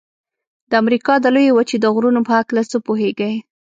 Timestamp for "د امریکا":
0.69-1.13